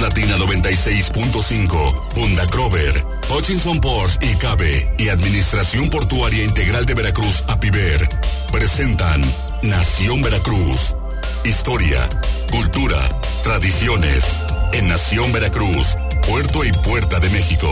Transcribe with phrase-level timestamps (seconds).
[0.00, 8.08] Latina 96.5, Funda Crover, Hutchinson Ports y Cabe y Administración Portuaria Integral de Veracruz, APIVER,
[8.50, 9.20] presentan
[9.62, 10.96] Nación Veracruz.
[11.44, 12.08] Historia,
[12.50, 12.98] cultura,
[13.42, 14.36] tradiciones.
[14.72, 17.70] En Nación Veracruz, Puerto y Puerta de México.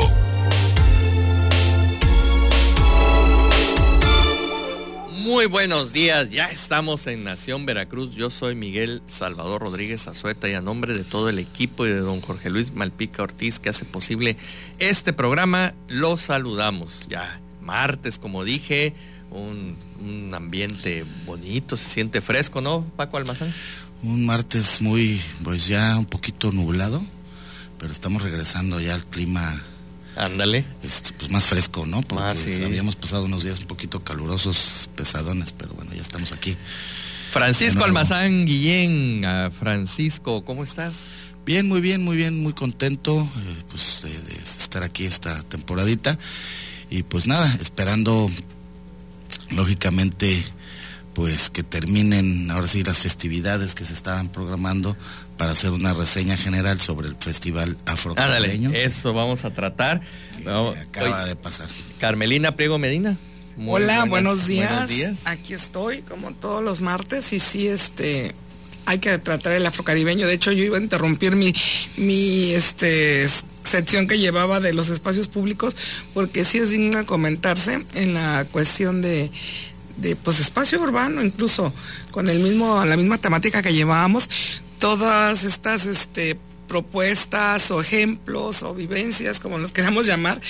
[5.29, 8.14] Muy buenos días, ya estamos en Nación Veracruz.
[8.14, 11.98] Yo soy Miguel Salvador Rodríguez Azueta y a nombre de todo el equipo y de
[11.98, 14.38] don Jorge Luis Malpica Ortiz que hace posible
[14.78, 17.09] este programa, los saludamos.
[17.09, 18.95] Ya martes, como dije,
[19.30, 23.52] un, un ambiente bonito, se siente fresco, ¿no, Paco Almazán?
[24.02, 27.02] Un martes muy, pues ya un poquito nublado,
[27.78, 29.60] pero estamos regresando ya al clima
[30.18, 30.64] Ándale.
[30.82, 32.02] este, pues más fresco, ¿no?
[32.02, 32.62] Porque Ah, sí.
[32.64, 36.56] habíamos pasado unos días un poquito calurosos, pesadones, pero bueno, ya estamos aquí.
[37.30, 37.84] Francisco.
[37.84, 40.96] Almazán Guillén, ah, Francisco, ¿cómo estás?
[41.46, 46.19] Bien, muy bien, muy bien, muy contento eh, pues de, de estar aquí esta temporadita
[46.91, 48.28] y pues nada, esperando
[49.50, 50.42] lógicamente
[51.14, 54.97] pues que terminen ahora sí las festividades que se estaban programando
[55.39, 60.00] para hacer una reseña general sobre el festival afrocaribeño Ándale, eso vamos a tratar.
[60.36, 61.69] que No, acaba de pasar.
[61.98, 63.17] Carmelina Priego Medina.
[63.56, 64.69] muy Hola, buenas- buenos días.
[64.70, 65.20] Buenos días.
[65.25, 68.34] Aquí estoy, como todos los martes, y sí, este,
[68.86, 70.27] hay que tratar el afrocaribeño.
[70.27, 71.55] De hecho, yo iba a interrumpir mi,
[71.97, 73.27] mi, este,
[73.64, 75.77] sección que llevaba de los espacios públicos,
[76.14, 79.31] porque sí es digno comentarse en la cuestión de,
[79.98, 81.72] de, pues, espacio urbano, incluso
[82.12, 84.31] con el mismo, la misma temática que llevábamos,
[84.79, 90.41] todas estas, este, propuestas o ejemplos o vivencias, como los queramos llamar,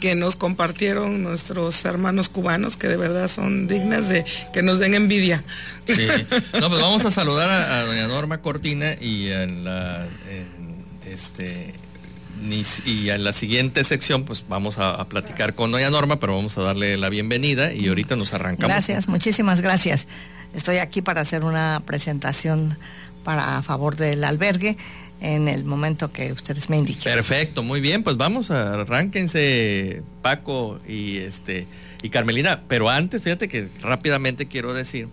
[0.00, 4.94] que nos compartieron nuestros hermanos cubanos, que de verdad son dignas de que nos den
[4.94, 5.44] envidia.
[5.86, 6.06] Sí.
[6.60, 11.74] No, pues vamos a saludar a, a doña Norma Cortina y en la en, este
[12.86, 16.56] y en la siguiente sección pues vamos a, a platicar con doña Norma, pero vamos
[16.58, 18.72] a darle la bienvenida y ahorita nos arrancamos.
[18.72, 20.06] Gracias, muchísimas gracias.
[20.54, 22.78] Estoy aquí para hacer una presentación
[23.24, 24.76] para a favor del albergue
[25.20, 27.02] en el momento que ustedes me indiquen.
[27.02, 31.66] Perfecto, muy bien, pues vamos, arránquense Paco y este
[32.02, 35.08] y Carmelina, pero antes fíjate que rápidamente quiero decir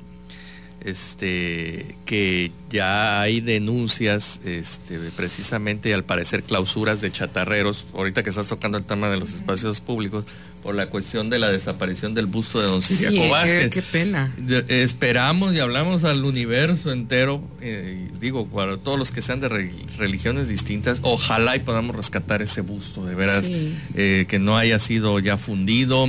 [0.81, 8.47] este que ya hay denuncias este precisamente al parecer clausuras de chatarreros, ahorita que estás
[8.47, 10.25] tocando el tema de los espacios públicos
[10.61, 13.69] por la cuestión de la desaparición del busto de don Sí, Ciriaco qué, Vázquez.
[13.71, 14.33] qué pena.
[14.37, 19.49] De- esperamos y hablamos al universo entero, eh, digo, para todos los que sean de
[19.49, 23.75] re- religiones distintas, ojalá y podamos rescatar ese busto, de veras, Sí.
[23.95, 26.07] eh, que no haya sido ya fundido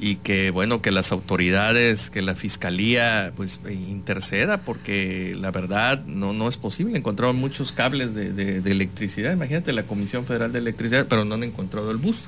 [0.00, 6.04] y que, bueno, que las autoridades, que la fiscalía, pues, eh, interceda, porque la verdad
[6.06, 6.96] no, no es posible.
[6.98, 11.34] Encontraron muchos cables de, de- de electricidad, imagínate la Comisión Federal de Electricidad, pero no
[11.34, 12.26] han encontrado el busto.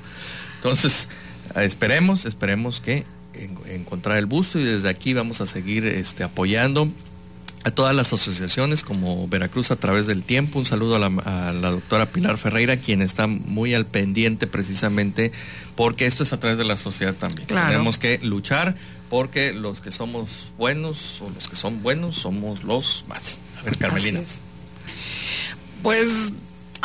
[0.56, 1.08] Entonces,
[1.56, 6.88] esperemos, esperemos que en- encontrar el busto y desde aquí vamos a seguir este, apoyando
[7.64, 10.58] a todas las asociaciones como Veracruz a través del tiempo.
[10.58, 15.32] Un saludo a la, a la doctora Pilar Ferreira, quien está muy al pendiente precisamente
[15.74, 17.46] porque esto es a través de la sociedad también.
[17.48, 17.70] Claro.
[17.72, 18.76] Tenemos que luchar
[19.08, 23.40] porque los que somos buenos o los que son buenos somos los más.
[23.58, 24.20] A ver, Carmelina.
[25.82, 26.30] Pues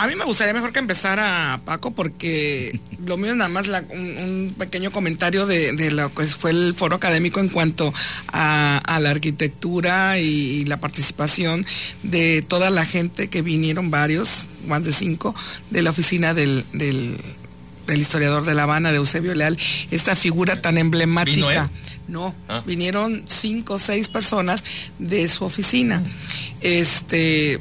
[0.02, 3.84] a mí me gustaría mejor que empezara Paco porque lo mío es nada más la-
[3.90, 7.94] un, un pequeño comentario de, de lo que fue el foro académico en cuanto
[8.28, 11.66] a, a la arquitectura y, la participación
[12.04, 15.36] de toda la gente que vinieron varios, más de cinco,
[15.70, 17.18] de la oficina del, del-
[17.88, 19.58] del historiador de La Habana, de Eusebio Leal,
[19.90, 21.70] esta figura tan emblemática.
[22.08, 22.64] No, Ah.
[22.66, 24.64] vinieron cinco o seis personas
[24.98, 26.02] de su oficina.
[26.62, 27.60] Este,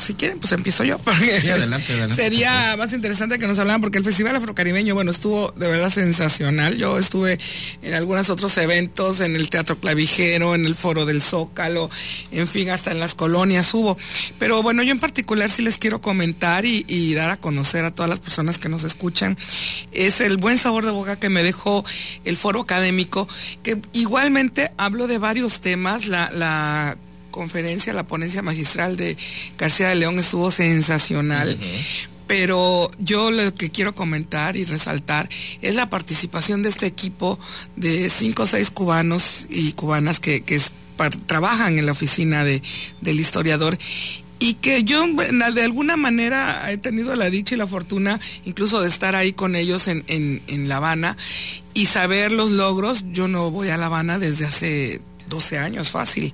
[0.00, 0.98] si quieren, pues empiezo yo.
[0.98, 5.10] porque Sí, adelante, adelante, Sería más interesante que nos hablaran, porque el Festival Afrocaribeño, bueno,
[5.10, 6.76] estuvo de verdad sensacional.
[6.76, 7.38] Yo estuve
[7.82, 11.90] en algunos otros eventos, en el Teatro Clavijero, en el Foro del Zócalo,
[12.30, 13.96] en fin, hasta en las colonias hubo.
[14.38, 17.90] Pero bueno, yo en particular sí les quiero comentar y, y dar a conocer a
[17.90, 19.36] todas las personas que nos escuchan,
[19.92, 21.84] es el buen sabor de boca que me dejó
[22.24, 23.28] el foro académico,
[23.62, 26.96] que igualmente hablo de varios temas, la, la
[27.30, 29.16] conferencia, la ponencia magistral de
[29.58, 31.58] García de León estuvo sensacional.
[32.26, 35.28] Pero yo lo que quiero comentar y resaltar
[35.62, 37.38] es la participación de este equipo
[37.74, 42.44] de cinco o seis cubanos y cubanas que, que es- par- trabajan en la oficina
[42.44, 42.62] de,
[43.00, 43.76] del historiador
[44.38, 48.88] y que yo de alguna manera he tenido la dicha y la fortuna incluso de
[48.88, 51.16] estar ahí con ellos en, en- en La Habana
[51.74, 53.04] y saber los logros.
[53.12, 56.32] Yo no voy a La Habana desde hace 12 años, fácil.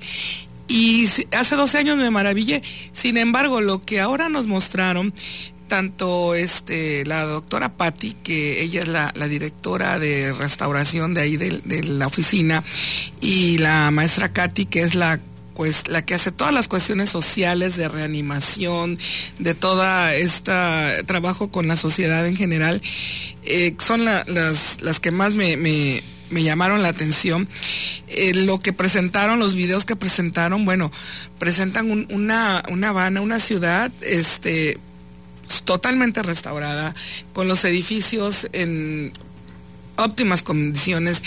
[0.69, 2.63] Y hace 12 años me maravillé.
[2.93, 5.15] Sin embargo, lo que ahora nos mostraron
[5.69, 11.83] tanto este, la doctora Patti, que ella es la, directora de restauración de ahí de,
[11.85, 12.63] la oficina,
[13.21, 15.21] y la maestra Katy, que es la
[15.55, 18.99] pues la que hace todas las cuestiones sociales de reanimación,
[19.39, 20.53] de todo este
[21.07, 22.83] trabajo con la sociedad en general,
[23.43, 24.29] eh, son las,
[24.83, 27.49] las, que más me, llamaron la atención.
[28.09, 30.91] Eh, lo que presentaron, los videos que presentaron, bueno,
[31.39, 34.79] presentan una, una Habana, una ciudad, este,
[35.65, 36.95] totalmente restaurada,
[37.33, 39.13] con los edificios en
[39.97, 41.23] óptimas condiciones,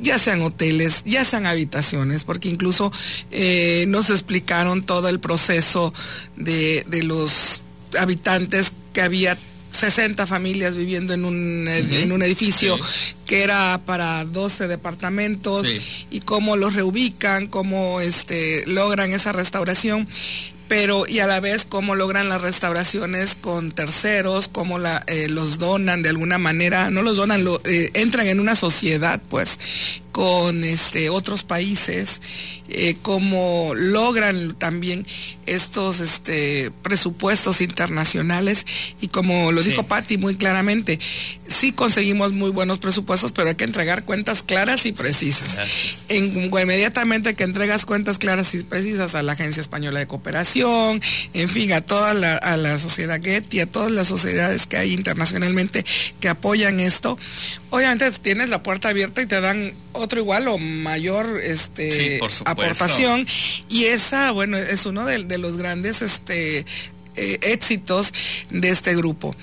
[0.00, 2.92] ya sean hoteles, ya sean habitaciones, porque incluso
[3.30, 5.92] eh, nos explicaron todo el proceso
[6.36, 7.62] de, los
[7.98, 9.38] habitantes que había
[9.70, 12.78] 60 familias viviendo en un, en un edificio
[13.26, 15.70] que era para 12 departamentos
[16.10, 20.08] y cómo los reubican, cómo este, logran esa restauración
[20.68, 25.58] pero y a la vez cómo logran las restauraciones con terceros, cómo la, eh, los
[25.58, 29.58] donan de alguna manera, no los donan, lo, eh, entran en una sociedad pues
[30.12, 32.20] con este, otros países,
[32.68, 35.06] eh, cómo logran también
[35.46, 38.66] estos este, presupuestos internacionales
[39.00, 40.98] y como lo dijo Patti muy claramente,
[41.46, 45.58] sí conseguimos muy buenos presupuestos, pero hay que entregar cuentas claras y precisas.
[46.10, 51.00] inmediatamente que entregas cuentas claras y precisas a la Agencia Española de Cooperación,
[51.34, 54.92] en fin, a toda la, a la sociedad Getty, a todas las sociedades que hay
[54.92, 55.84] internacionalmente
[56.20, 57.18] que apoyan esto,
[57.70, 63.26] obviamente tienes la puerta abierta y te dan otro igual o mayor este, aportación.
[63.68, 66.64] Y esa, bueno, es uno de, los grandes este,
[67.16, 68.12] eh, éxitos
[68.50, 69.36] de este grupo.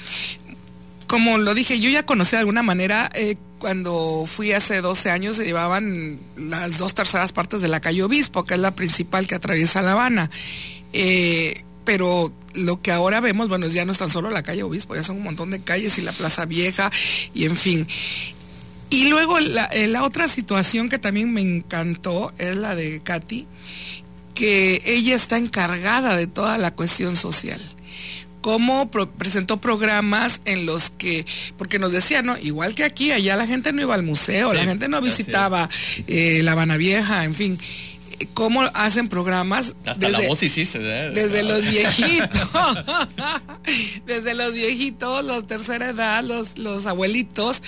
[1.08, 5.38] Como lo dije, yo ya conocí de alguna manera, eh, cuando fui hace 12 años
[5.38, 9.36] se llevaban las dos terceras partes de la calle Obispo, que es la principal que
[9.36, 10.30] atraviesa La Habana.
[10.94, 14.96] Eh, pero lo que ahora vemos, bueno, ya no es tan solo la calle Obispo,
[14.96, 16.92] ya son un montón de calles y la Plaza Vieja
[17.34, 17.88] y en fin.
[18.96, 23.46] Y luego eh, la, otra situación que también me encantó es la de Katy,
[24.34, 27.60] que ella está encargada de toda la cuestión social.
[28.40, 31.26] Cómo presentó programas en los que,
[31.58, 32.38] porque nos decía, ¿no?
[32.38, 35.70] Igual que aquí, allá la gente no iba al museo, la gente no visitaba
[36.08, 37.60] eh, La Habana Vieja, en fin
[38.34, 42.50] cómo hacen programas desde, la voz desde los viejitos.
[44.06, 47.64] Desde los viejitos los tercera edad los, los abuelitos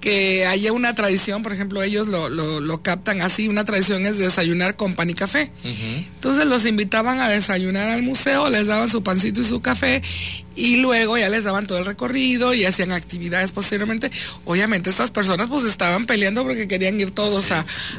[0.00, 4.94] que haya una tradición por ejemplo ellos lo, captan así una tradición es desayunar con
[4.94, 5.50] pan y café.
[5.64, 10.02] Entonces los invitaban a desayunar al museo les daban su pancito y su café
[10.54, 14.10] y luego ya les daban todo el recorrido y hacían actividades posteriormente.
[14.44, 17.50] Obviamente estas personas pues estaban peleando porque querían ir todos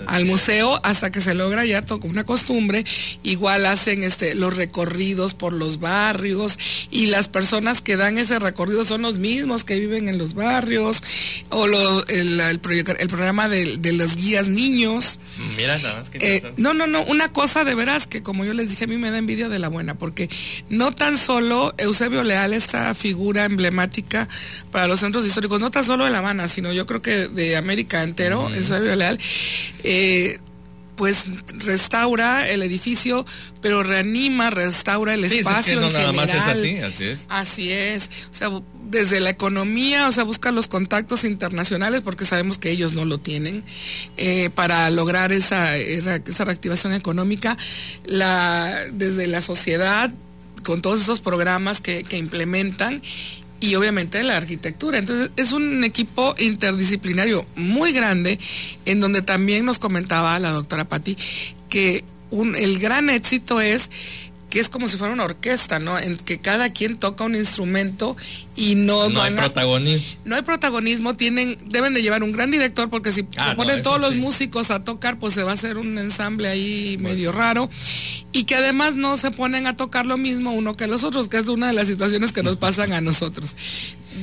[0.08, 2.86] al museo hasta que se logra ya tocó una costumbre.
[3.24, 6.60] Igual hacen este, los recorridos por los barrios
[6.92, 11.04] y las personas que dan ese recorrido son los mismos que viven en los barrios
[11.50, 15.20] o el, programa de, de los guías niños.
[15.58, 18.54] Mira, nada más que eh, no, no, no, una cosa de veras que como yo
[18.54, 20.30] les dije, a mí me da envidia de la buena, porque
[20.70, 24.28] no tan solo Eusebio Leal, esta figura emblemática
[24.72, 27.58] para los centros históricos, no tan solo de La Habana, sino yo creo que de
[27.58, 29.20] América entero, Eusebio Leal,
[29.84, 30.40] eh,
[30.96, 31.26] pues
[31.58, 33.26] restaura el edificio,
[33.62, 35.82] pero reanima, restaura el espacio.
[35.82, 37.26] en nada más es así, así es.
[37.30, 38.10] Así es.
[38.32, 38.50] O sea,
[38.90, 43.18] desde la economía, o sea, busca los contactos internacionales, porque sabemos que ellos no lo
[43.18, 43.64] tienen,
[44.18, 47.58] eh, para lograr esa, esa reactivación económica,
[48.06, 50.14] la, desde la sociedad,
[50.64, 53.02] con todos esos programas que, que implementan
[53.64, 54.98] y obviamente la arquitectura.
[54.98, 58.38] Entonces es un equipo interdisciplinario muy grande
[58.84, 61.16] en donde también nos comentaba la doctora Patti
[61.70, 62.04] que
[62.58, 63.90] el gran éxito es
[64.54, 65.98] que es como si fuera una orquesta, ¿no?
[65.98, 68.16] En que cada quien toca un instrumento
[68.56, 70.06] y no, no hay protagonismo.
[70.26, 74.00] No hay protagonismo, tienen, deben de llevar un gran director porque si ah, ponen todos
[74.00, 77.68] los músicos a tocar, pues se va a hacer un ensamble ahí medio raro.
[78.32, 81.38] Y que además no se ponen a tocar lo mismo uno que los otros, que
[81.38, 83.56] es una de las situaciones que nos pasan a nosotros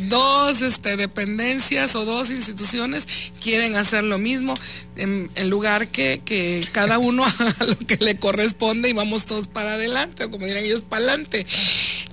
[0.08, 3.06] dos este, dependencias o dos instituciones
[3.40, 4.54] quieren hacer lo mismo
[4.96, 7.24] en, lugar que, que, cada uno
[7.58, 11.04] a lo que le corresponde y vamos todos para adelante, o como dirán ellos, para
[11.04, 11.46] adelante.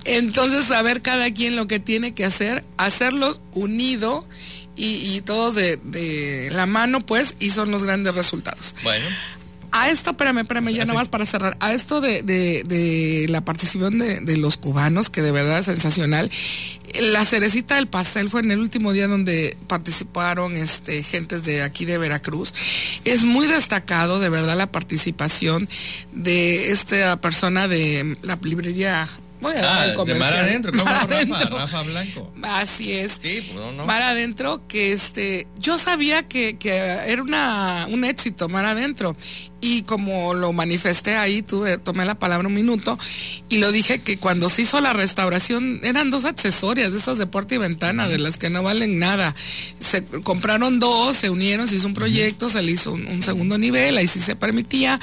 [0.04, 4.26] Entonces, saber cada quien lo que tiene que hacer, hacerlo unido
[4.80, 8.76] y, todos de, de, la mano, pues, y son los grandes resultados.
[8.84, 9.04] Bueno
[9.72, 14.36] a esto, espérame, espérame, ya nada más para cerrar, a esto de, la participación de,
[14.36, 16.30] los cubanos, que de verdad es sensacional,
[17.00, 21.84] la cerecita del pastel fue en el último día donde participaron este, gentes de aquí
[21.84, 22.54] de Veracruz.
[23.04, 25.68] Es muy destacado, de verdad, la participación
[26.12, 29.08] de esta persona de la librería
[29.40, 30.30] Voy a dar Ah, el de comercial.
[30.30, 31.14] mar adentro, ¿cómo Mar Rafa?
[31.14, 31.58] adentro.
[31.58, 32.34] Rafa Blanco.
[32.42, 33.18] Así es.
[33.22, 33.86] Sí, pues no, no.
[33.86, 39.16] Mar adentro, que este, yo sabía que, que era una, un éxito Mar adentro.
[39.60, 42.96] Y como lo manifesté ahí, tuve, tomé la palabra un minuto
[43.48, 47.26] y lo dije que cuando se hizo la restauración eran dos accesorias de estas de
[47.26, 49.34] puerta y ventana, de las que no valen nada.
[49.80, 53.58] Se compraron dos, se unieron, se hizo un proyecto, se le hizo un, un segundo
[53.58, 55.00] nivel, ahí sí se permitía.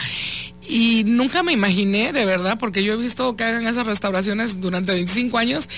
[0.68, 4.94] Y nunca me imaginé, de verdad, porque yo he visto que hagan esas restauraciones durante
[4.94, 5.70] 25 años,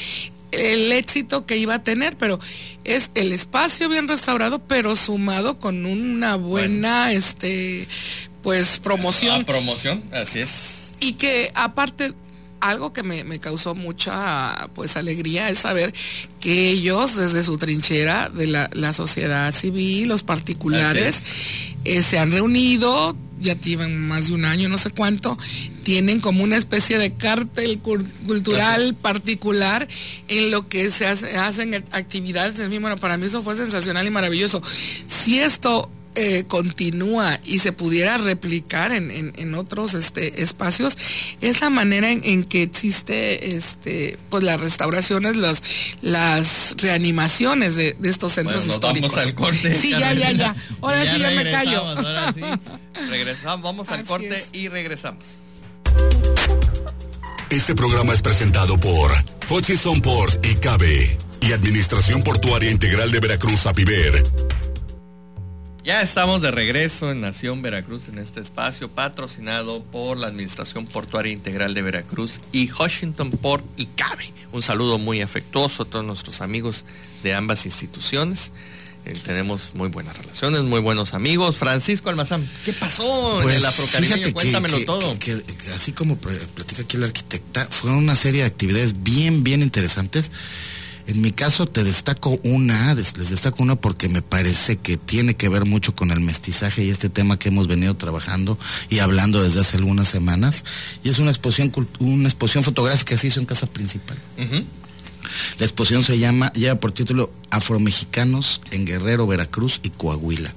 [0.51, 2.39] el éxito que iba a tener, pero
[2.83, 7.87] es el espacio bien restaurado, pero sumado con una buena, este,
[8.41, 9.41] pues promoción.
[9.41, 10.93] Ah, promoción, así es.
[10.99, 12.13] Y que aparte,
[12.59, 15.93] algo que me, me causó mucha pues alegría es saber
[16.39, 21.23] que ellos desde su trinchera de la, la sociedad civil, los particulares,
[21.83, 25.37] eh, se han reunido, ya llevan más de un año, no sé cuánto,
[25.83, 29.87] tienen como una especie de cártel cul- cultural particular
[30.27, 32.57] en lo que se hace- hacen actividades.
[32.81, 34.61] Bueno, para mí eso fue sensacional y maravilloso.
[35.07, 40.97] Si esto eh, continúa y se pudiera replicar en, en- en otros este, espacios,
[41.41, 45.61] es la manera en, en que existe este, pues las restauraciones, las,
[46.01, 49.11] las reanimaciones de, de estos centros Bueno, nos históricos.
[49.11, 49.75] vamos al corte.
[49.75, 50.55] Sí, ya, ya, ya.
[50.81, 51.83] Ahora sí ya me callo.
[51.95, 52.41] regresamos, Ahora sí.
[53.09, 54.49] Regresamos, vamos al corte es.
[54.53, 55.23] y regresamos.
[57.49, 59.11] Este programa es presentado por
[59.49, 64.21] Hutchison Ports y Cabe y Administración Portuaria Integral de Veracruz Apiver.
[65.87, 71.31] Ya estamos de regreso en Nación Veracruz en este espacio patrocinado por la Administración Portuaria
[71.31, 74.33] Integral de Veracruz y Washington Port y Cabe.
[74.51, 76.83] Un saludo muy afectuoso a todos nuestros amigos
[77.23, 78.51] de ambas instituciones.
[79.05, 81.55] Eh, tenemos muy buenas relaciones, muy buenos amigos.
[81.55, 84.33] Francisco Almazán, ¿qué pasó en Pues, el afrocaribeño?
[84.33, 85.17] Cuéntamelo que- todo.
[85.19, 89.41] que- que así como pl- platica aquí la arquitecta, fue una serie de actividades bien,
[89.45, 90.31] bien interesantes.
[91.07, 95.47] En mi caso te destaco una, les destaco una porque me parece que tiene que
[95.47, 98.59] ver mucho con el mestizaje y este tema que hemos venido trabajando
[98.89, 100.65] y hablando desde hace algunas semanas.
[101.05, 104.17] Y es una exposición, una exposición fotográfica que se hizo en casa principal.
[105.59, 110.53] La exposición se llama, lleva por título Afromexicanos en Guerrero, Veracruz y Coahuila.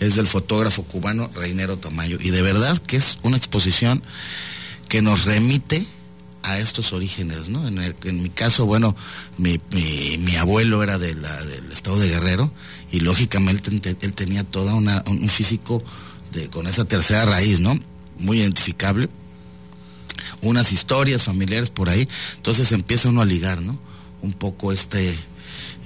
[0.00, 2.16] Es del fotógrafo cubano Reinero Tamayo.
[2.20, 4.02] Y de verdad que es una exposición
[4.88, 5.84] que nos remite
[6.52, 7.66] a estos orígenes, ¿no?
[7.66, 8.94] En, mi caso, bueno,
[9.38, 9.58] mi,
[10.38, 11.24] abuelo era del
[11.72, 12.52] estado de Guerrero
[12.92, 15.82] y lógicamente él, te- él tenía todo un un físico
[16.50, 17.74] con esa tercera raíz, ¿no?
[18.18, 19.08] Muy identificable
[20.42, 23.78] unas historias familiares por ahí, entonces empieza uno a ligar, ¿no?
[24.22, 25.14] Un poco este,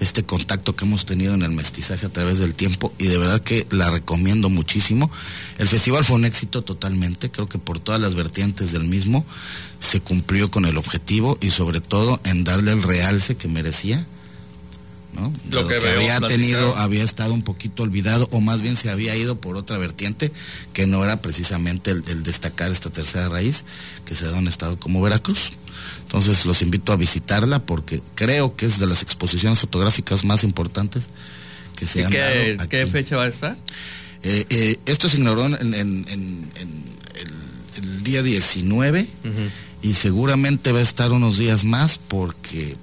[0.01, 3.41] este contacto que hemos tenido en el mestizaje a través del tiempo y de verdad
[3.41, 5.11] que la recomiendo muchísimo.
[5.59, 9.25] El festival fue un éxito totalmente, creo que por todas las vertientes del mismo
[9.81, 14.07] se cumplió con el objetivo y sobre todo en darle el realce que merecía.
[15.15, 15.33] ¿No?
[15.51, 16.27] Lo que veo, había platicado.
[16.29, 20.33] tenido, había estado un poquito olvidado o más bien se había ido por otra vertiente
[20.73, 23.65] que no era precisamente el, el destacar esta tercera raíz
[24.05, 25.53] que se da en un estado como Veracruz.
[26.03, 31.09] Entonces los invito a visitarla porque creo que es de las exposiciones fotográficas más importantes
[31.77, 32.19] que se ¿Y han qué,
[32.57, 32.91] dado qué aquí.
[32.91, 33.57] fecha va a estar?
[34.23, 36.85] Eh, eh, esto se inauguró en, en- en- en
[37.17, 39.09] el, el día 19
[39.83, 42.77] y seguramente va a estar unos días más porque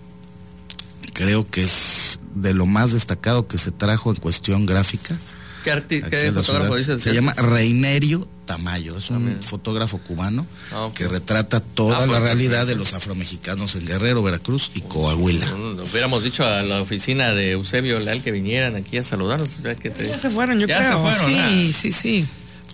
[1.14, 5.16] creo que es de lo más destacado que se trajo en cuestión gráfica.
[5.64, 7.02] ¿Qué, arti- qué fotógrafo dices?
[7.04, 7.34] Se llama?
[7.36, 9.42] Reinerio Tamayo, es un mira.
[9.44, 14.72] fotógrafo cubano Ah, que retrata toda Ah, la realidad de los afromexicanos en Guerrero, Veracruz
[14.74, 15.46] y Coahuila.
[15.52, 19.62] No, no, hubiéramos dicho a la oficina de Eusebio Leal que vinieran aquí a saludarnos.
[19.62, 21.02] ya que te- Ya se fueron, yo Ya se creo.
[21.04, 21.74] fueron, sí, ah.
[21.80, 22.26] sí, sí.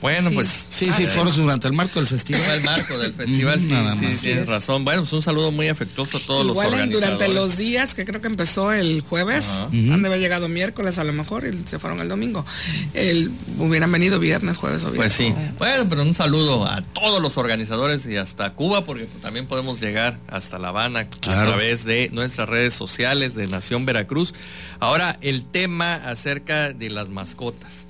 [0.01, 0.36] Bueno, Sí.
[0.36, 0.66] pues.
[0.70, 2.42] Sí, sí, ah, fueron durante el marco del festival.
[2.58, 4.20] El marco del festival, sí, nada sí, más.
[4.22, 4.48] tienes es.
[4.48, 4.86] razón.
[4.86, 7.01] Bueno, pues un saludo muy afectuoso a todos los Igual organizadores.
[7.18, 9.66] durante los días, que creo que empezó el jueves, Ajá.
[9.72, 12.46] han de haber llegado miércoles a lo mejor y se fueron el domingo.
[12.94, 15.38] El, hubieran venido viernes, jueves o Pues viernes.
[15.39, 15.54] sí.
[15.58, 20.20] Bueno, pero un saludo a todos los organizadores y hasta Cuba, porque también podemos llegar
[20.27, 24.34] hasta La Habana a través de nuestras redes sociales de Nación Veracruz.
[24.80, 27.87] Ahora, el tema acerca de las mascotas.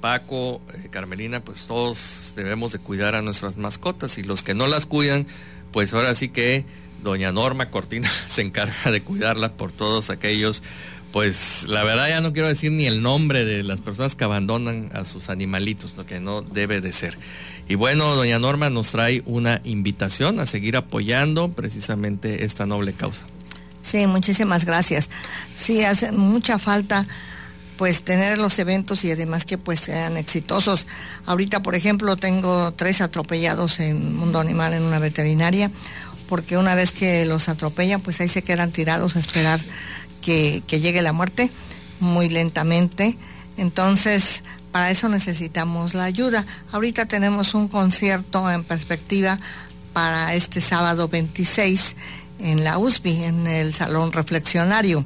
[0.00, 4.66] Paco, eh, Carmelina, pues todos debemos de cuidar a nuestras mascotas y los que no
[4.66, 5.26] las cuidan,
[5.72, 6.64] pues ahora sí que
[7.02, 10.62] doña Norma Cortina se encarga de cuidarlas por todos aquellos,
[11.12, 14.90] pues la verdad ya no quiero decir ni el nombre de las personas que abandonan
[14.92, 17.16] a sus animalitos, lo que no debe de ser.
[17.68, 23.26] Y bueno, doña Norma nos trae una invitación a seguir apoyando precisamente esta noble causa.
[23.82, 25.08] Sí, muchísimas gracias.
[25.54, 27.06] Sí, hace mucha falta
[27.76, 30.86] pues tener los eventos y además que pues sean exitosos.
[31.26, 35.70] Ahorita, por ejemplo, tengo tres atropellados en Mundo Animal en una veterinaria.
[36.28, 39.60] porque una vez que los atropellan, pues ahí se quedan tirados a esperar
[40.20, 41.52] que, llegue la muerte
[42.00, 43.16] muy lentamente.
[43.56, 44.42] Entonces,
[44.72, 46.44] para eso necesitamos la ayuda.
[46.72, 49.38] Ahorita tenemos un concierto en perspectiva
[49.92, 51.94] para este sábado 26
[52.40, 55.04] en la USB, en el Salón Reflexionario.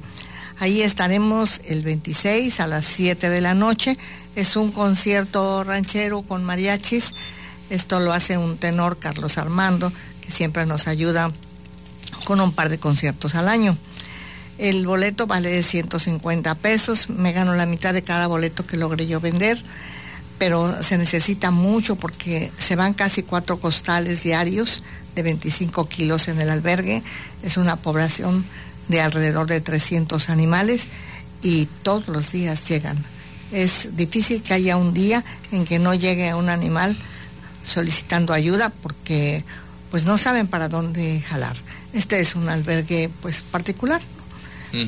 [0.61, 3.97] Ahí estaremos el 26 a las 7 de la noche.
[4.37, 7.15] Es un concierto ranchero con mariachis.
[7.71, 9.91] Esto lo hace un tenor, Carlos Armando,
[10.21, 11.33] que siempre nos ayuda
[12.27, 13.75] con un par de conciertos al año.
[14.59, 17.09] El boleto vale 150 pesos.
[17.09, 19.65] Me gano la mitad de cada boleto que logré yo vender,
[20.37, 24.83] pero se necesita mucho porque se van casi cuatro costales diarios
[25.15, 27.03] de 25 kilos en el albergue.
[27.43, 28.45] Es una población
[28.89, 30.89] de alrededor de 300 animales
[31.43, 32.97] y todos los días llegan.
[33.53, 36.97] Es difícil que haya un día en que no llegue un animal
[37.63, 39.45] solicitando ayuda porque
[39.91, 41.57] pues no saben para dónde jalar.
[41.93, 44.01] Este es un albergue pues particular,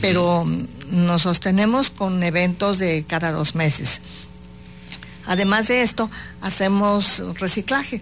[0.01, 0.47] pero
[0.91, 4.01] nos sostenemos con eventos de cada dos meses.
[5.27, 6.09] Además de esto,
[6.41, 8.01] hacemos reciclaje.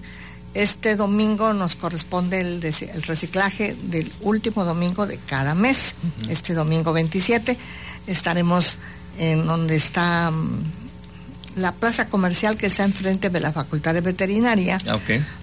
[0.54, 2.60] Este domingo nos corresponde el,
[3.06, 5.94] reciclaje del último domingo de cada mes.
[6.28, 7.56] Este domingo 27
[8.08, 8.76] estaremos
[9.18, 10.64] en donde está mm,
[11.56, 14.78] la plaza comercial que está enfrente de la Facultad de Veterinaria.
[14.88, 14.98] Ah,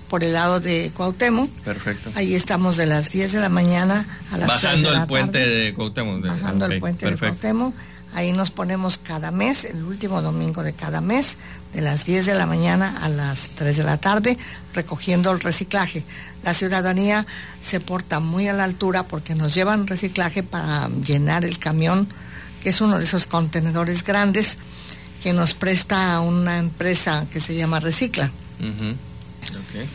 [0.09, 1.49] por el lado de Cuauhtémoc.
[1.63, 2.11] Perfecto.
[2.15, 5.37] Ahí estamos de las 10 de la mañana a las Bajando de la el puente
[5.37, 6.25] de Cuauhtémoc.
[6.25, 7.73] Bajando el puente de Cuauhtémoc.
[8.13, 11.37] Ahí nos ponemos cada mes, el último domingo de cada mes,
[11.73, 14.37] de las 10 de la mañana a las 3 de la tarde,
[14.73, 16.03] recogiendo el reciclaje.
[16.43, 17.25] La ciudadanía
[17.61, 22.07] se porta muy a la altura porque nos llevan reciclaje para llenar el camión,
[22.63, 24.57] que es uno de esos contenedores grandes
[25.21, 28.31] que nos presta una empresa que se llama Recicla.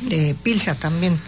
[0.02, 1.18] De Pilsa también.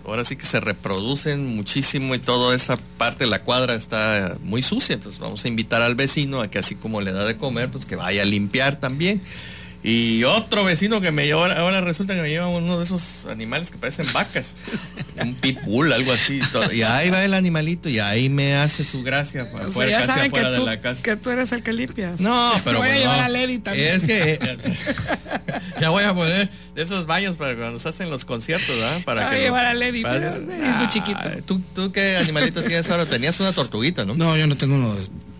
[0.06, 4.62] ahora sí que se reproducen muchísimo y toda esa parte de la cuadra está muy
[4.62, 4.94] sucia.
[4.94, 7.86] Entonces vamos a invitar al vecino a que así como le da de comer, pues
[7.86, 9.22] que vaya a limpiar también.
[9.88, 13.70] Y otro vecino que me lleva, ahora resulta que me lleva uno de esos animales
[13.70, 14.54] que parecen vacas,
[15.22, 16.42] un pitbull, algo así.
[16.74, 20.60] Y ahí va el animalito y ahí me hace su gracia fuera, ya que de
[20.60, 21.04] la casa.
[21.04, 22.20] Que tú eres el que limpias.
[22.20, 23.96] No, pero voy a pues llevar a Lady también.
[23.98, 24.40] Es que
[25.80, 29.02] ya voy a poner de esos baños para cuando se hacen los conciertos, ¿ah?
[29.06, 31.30] Para voy a llevar a Lady, es muy chiquito.
[31.46, 33.06] ¿tú, ¿Tú qué animalito tienes ahora?
[33.06, 34.16] Tenías una tortuguita, ¿no?
[34.16, 34.96] No, yo no tengo uno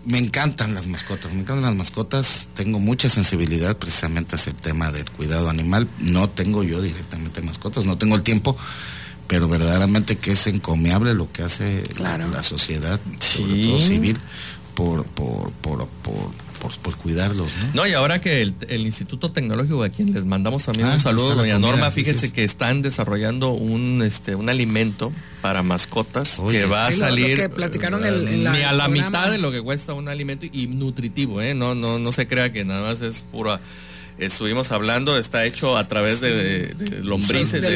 [0.06, 4.92] me encantan las mascotas, me encantan las mascotas, tengo mucha sensibilidad precisamente hacia el tema
[4.92, 8.56] del cuidado animal, no tengo yo directamente mascotas, no tengo el tiempo,
[9.26, 14.18] pero verdaderamente que es encomiable lo que hace la, sociedad, sobre todo civil,
[14.74, 17.50] por, por, por, por por, cuidarlos.
[17.74, 17.82] ¿no?
[17.82, 17.86] ¿no?
[17.86, 21.58] y ahora que el, Instituto Tecnológico, a quien les mandamos también un ah, saludo, doña
[21.58, 27.38] Norma, fíjese que están desarrollando un, este, un alimento para mascotas que va a salir
[27.38, 31.54] que platicaron ni a la mitad de lo que cuesta un alimento y nutritivo, ¿eh?
[31.54, 33.60] no, no, no se crea que nada más es pura
[34.18, 37.70] estuvimos hablando, está hecho a través de, lombrices, de,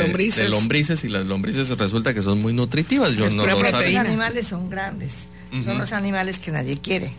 [0.49, 1.05] lombrices.
[1.05, 3.13] y las lombrices resulta que son muy nutritivas.
[3.13, 5.27] Yo no Los animales son grandes,
[5.65, 7.13] son los animales que nadie quiere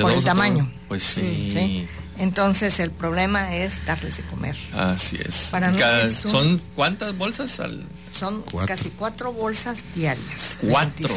[0.00, 0.70] por el tamaño.
[0.92, 1.88] Pues sí.
[2.18, 4.54] Entonces el problema es darles de comer.
[4.74, 5.48] Así es.
[5.50, 5.72] Para
[6.12, 7.82] ¿Son cuántas bolsas al?
[8.10, 10.58] Son casi cuatro bolsas diarias.
[10.60, 11.08] Cuatro.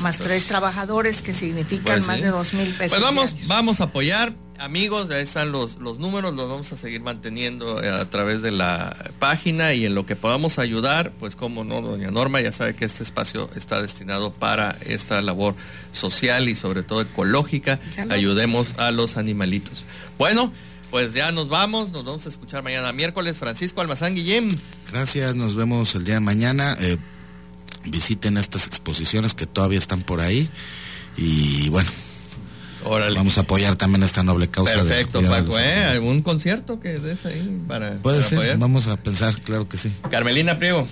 [0.00, 2.98] Más tres trabajadores que significan pues más de dos mil pesos.
[2.98, 7.00] Pues vamos, vamos a apoyar amigos, ahí están los, los números, los vamos a seguir
[7.00, 11.64] manteniendo eh, a través de la página y en lo que podamos ayudar, pues como
[11.64, 15.54] no, doña Norma ya sabe que este espacio está destinado para esta labor
[15.92, 17.78] social y sobre todo ecológica.
[18.10, 19.84] Ayudemos a los animalitos.
[20.18, 20.52] Bueno,
[20.90, 23.38] pues ya nos vamos, nos vamos a escuchar mañana miércoles.
[23.38, 24.48] Francisco Almazán Guillén.
[24.90, 26.76] Gracias, nos vemos el día de mañana.
[26.80, 26.96] Eh,
[27.84, 30.48] visiten estas exposiciones que todavía están por ahí
[31.16, 31.90] y bueno,
[32.84, 33.16] Órale.
[33.16, 34.74] vamos a apoyar también esta noble causa.
[34.74, 35.58] Perfecto, Paco.
[35.58, 35.84] ¿eh?
[35.84, 38.58] ¿Algún concierto que des ahí para, Puede para ser, apoyar?
[38.58, 39.92] vamos a pensar, claro que sí.
[40.10, 40.86] Carmelina Priego.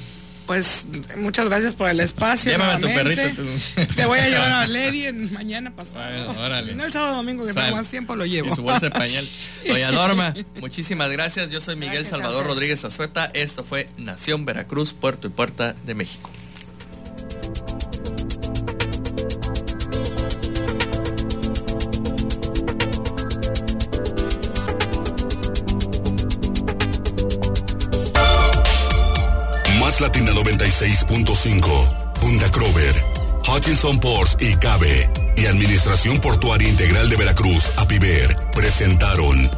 [0.46, 0.86] Pues
[1.18, 2.50] muchas gracias por el espacio.
[2.50, 3.46] Llévame a tu perrito, tú.
[3.94, 5.96] Te voy a llevar a Levi en mañana pasado.
[6.26, 6.74] Bueno, órale.
[6.74, 7.64] No el sábado domingo que Sal.
[7.66, 8.54] tengo más tiempo lo Y llevo.
[8.56, 9.26] su bolsa de pañal.
[9.68, 11.48] Doña Norma, muchísimas gracias.
[11.50, 12.44] Yo soy Miguel Gracias Salvador.
[12.46, 13.30] Rodríguez Azueta.
[13.34, 16.28] Esto fue Nación Veracruz, Puerto y Puerta de México.
[30.72, 33.04] 96.5, Funda Crover,
[33.46, 39.50] Hutchinson Ports y Cabe y Administración Portuaria Integral de Veracruz, APIVER, presentaron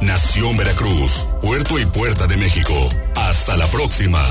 [0.00, 2.72] Nación Veracruz, Puerto y Puerta de México.
[3.16, 4.24] Hasta la próxima.